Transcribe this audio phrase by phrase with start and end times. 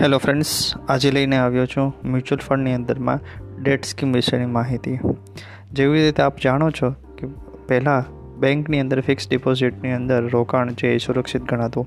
[0.00, 3.18] Hello friends આજે લઈને આવ્યો છું મ્યુચ્યુઅલ ફંડની અંદરમાં
[3.62, 4.98] ડેટ સ્કીમ વિશેની માહિતી.
[5.72, 7.26] જેવી રીતે આપ જાણો છો કે
[7.68, 8.04] પહેલાં
[8.38, 11.86] બેંકની અંદર ફિક્સ ડિપોઝિટની અંદર રોકાણ જે સુરક્ષિત ગણાતું.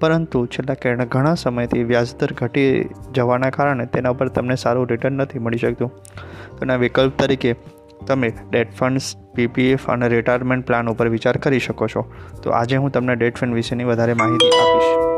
[0.00, 5.58] પરંતુ છેલ્લા ઘણા સમયથી વ્યાજદર ઘટી જવાના કારણે તેના પર તમને સારું રિટર્ન નથી મળી
[5.58, 5.90] શકતું.
[6.60, 7.54] તેના વિકલ્પ તરીકે
[8.06, 12.12] તમે ડેટ ફંડ્સ, પીપીએફ અને રિટાયરમેન્ટ પ્લાન ઉપર વિચાર કરી શકો છો.
[12.42, 15.13] તો આજે હું તમને ડેટ ફંડ વિશેની વધારે માહિતી આપીશ.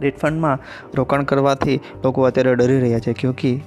[0.00, 0.58] ડેટ ફંડમાં
[0.94, 3.60] રોકાણ કરવાથી લોકો અત્યારે ડરી રહ્યા છે ક્યોંકિ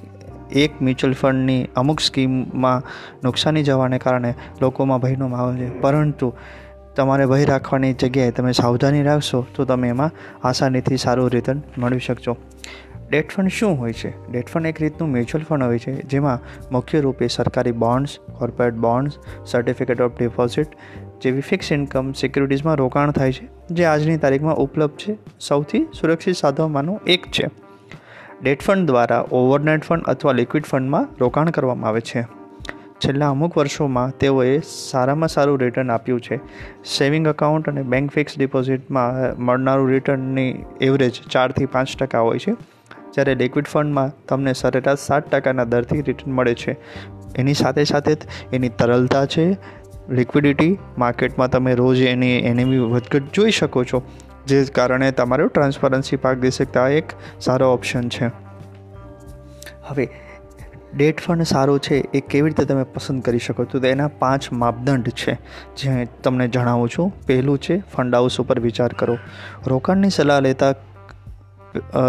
[0.51, 2.83] એક મ્યુચ્યુઅલ ફંડની અમુક સ્કીમમાં
[3.23, 5.79] નુકસાની જવાને કારણે લોકોમાં ભયનો માહોલ છે.
[5.79, 6.33] પરંતુ
[6.95, 10.11] તમારે ભય રાખવાની જગ્યાએ તમે સાવધાની રાખશો તો તમે એમાં
[10.43, 12.37] આસાનીથી સારું રિટર્ન મેળવી શકશો.
[13.09, 14.31] ડેટ ફંડ શું હોય છે?
[14.31, 16.39] ડેટ ફંડ એક રીતનું મ્યુચ્યુઅલ ફંડ હોય છે જેમાં
[16.71, 19.13] મુખ્ય રૂપે સરકારી bonds, corporate bonds,
[19.45, 20.67] certificate of deposit
[21.21, 26.99] જેવી ફિક્સ ઇન્કમ સિક્યુરિટીઝમાં રોકાણ થાય છે, જે આજની તારીખમાં ઉપલબ્ધ છે, સૌથી સુરક્ષિત સાધનોમાંનું
[27.07, 27.49] એક છે.
[28.43, 32.21] ડેટ ફંડ દ્વારા ઓવરનાઇટ ફંડ અથવા લિક્વિડ ફંડમાં રોકાણ કરવામાં આવે છે.
[33.05, 36.39] છેલ્લા અમુક વર્ષોમાં તેઓએ સારામાં સારું રિટર્ન આપ્યું છે.
[36.83, 42.51] સેવિંગ અકાઉન્ટ અને બેંક ફિક્સ ડિપોઝિટમાં મળનારું રિટર્નની એવરેજ ચારથી પાંચ ટકા હોય છે.
[43.13, 46.77] જ્યારે લિક્વિડ ફંડમાં તમને સરેરાશ સાત ટકાના દરથી રિટર્ન મળે છે.
[47.35, 48.17] એની સાથે સાથે
[48.53, 49.57] એની તરલતા છે
[50.09, 54.01] લિક્વિડિટી માર્કેટમાં તમે રોજ એની એની વધઘટ જોઈ શકો છો.
[54.47, 57.05] જે કારણે તમારો ટ્રાન્સપરન્સી પાક દઈ શકતા એક
[57.39, 58.25] સારો ઓપ્શન છે.
[59.85, 60.09] હવે,
[60.95, 65.09] ડેટ ફંડ સારો છે એ કેવી રીતે તમે પસંદ કરી શકો તો એના પાંચ માપદંડ
[65.09, 65.33] છે,
[65.77, 67.25] જે તમને જણાવું છું.
[67.27, 69.17] પહેલું છે, ફંડ હાઉસ ઉપર વિચાર કરો.
[69.67, 70.73] રોકાણની સલાહ લેતા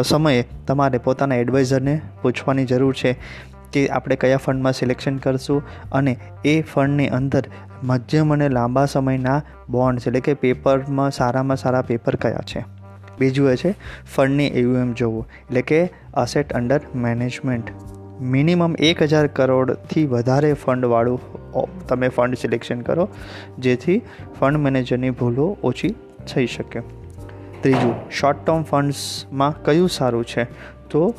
[0.04, 3.16] સમયે તમારે પોતાના એડવાઇઝરને પૂછવાની જરૂર છે.
[3.72, 7.44] કે આપણે કયા ફંડમાં સિલેક્શન કરશું અને એ ફંડની અંદર
[7.82, 12.64] મધ્યમ અને લાંબા સમયના બોન્ડ્સ એટલે કે પેપરમાં સારામાં સારા પેપર કયા છે?
[13.18, 13.74] બીજું એ છે,
[14.14, 15.80] ફંડની એયુએમ જોવું એટલે કે
[16.14, 17.70] અસેટ અંડર મેનેજમેન્ટ
[18.20, 23.08] મિનિમમ એક હજાર કરોડથી વધારે ફંડવાળું તમે ફંડ સિલેક્શન કરો,
[23.58, 24.00] જેથી
[24.40, 25.94] ફંડ મેનેજરની ભૂલો ઓછી
[26.34, 26.80] થઈ શકે.
[27.60, 30.44] ત્રીજું શોર્ટ ટર્મ ફંડ્સમાં કયું સારું છે?
[30.90, 31.14] તો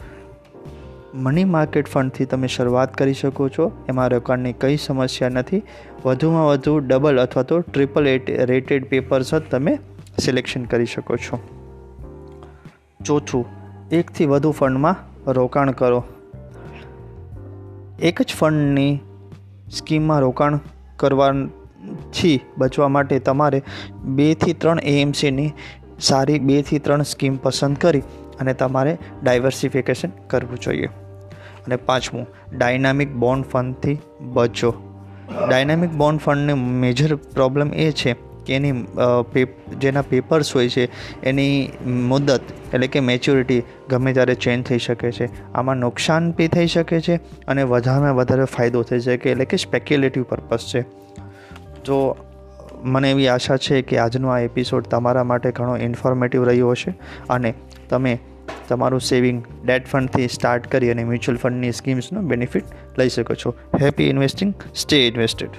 [1.13, 3.71] મની માર્કેટ ફંડથી તમે શરૂઆત કરી શકો છો.
[3.89, 5.63] એમાં રોકાણની કંઈ સમસ્યા નથી.
[6.05, 9.79] વધુમાં વધુ ડબલ અથવા તો ટ્રિપલ એટ રેટેડ પેપર્સ જ તમે
[10.19, 11.39] સિલેક્શન કરી શકો છો.
[13.05, 13.45] ચોથું,
[13.91, 14.95] એકથી વધુ ફંડમાં
[15.31, 16.03] રોકાણ કરો.
[18.01, 18.99] એક જ ફંડની
[19.71, 20.59] સ્કીમમાં રોકાણ
[20.95, 23.61] કરવાથી બચવા માટે તમારે
[24.03, 25.53] બેથી ત્રણ એએમસીની
[25.99, 28.03] સારી બેથી ત્રણ સ્કીમ પસંદ કરી
[28.39, 30.89] અને તમારે ડાયવર્સિફિકેશન કરવું જોઈએ.
[31.65, 33.97] અને પાંચમું ડાયનામિક બોન્ડ ફંડથી
[34.33, 34.71] બચો.
[35.47, 38.15] ડાયનામિક બોન્ડ ફંડની મેજર પ્રોબ્લેમ એ છે
[38.45, 38.85] કે એની
[39.81, 40.89] જેના પેપર્સ હોય છે,
[41.23, 41.71] એની
[42.07, 42.41] મુદત
[42.73, 45.29] એટલે કે મેચ્યોરિટી ગમે ત્યારે ચેન્જ થઈ શકે છે.
[45.53, 47.15] આમાં નુકસાન બી થઈ શકે છે
[47.47, 50.81] અને વધારેમાં વધારે ફાયદો થઈ શકે એટલે કે સ્પેક્યુલેટિવ પર્પઝ છે.
[51.85, 51.97] તો
[52.83, 56.93] મને એવી આશા છે કે આજનો આ એપિસોડ તમારા માટે ઘણો ઇન્ફોર્મેટિવ રહ્યો હશે
[57.29, 57.53] અને
[57.89, 58.13] તમે
[58.69, 62.63] તમારું સેવિંગ ડેટ ફંડથી સ્ટાર્ટ કરી અને મ્યુચ્યુઅલ ફંડની સ્કીમ્સનો બેનિફિટ
[62.99, 63.55] લઈ શકો છો.
[63.81, 65.49] Happy investing stay invested